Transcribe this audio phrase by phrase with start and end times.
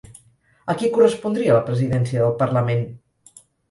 [0.73, 2.87] A qui correspondria la presidència del Parlament?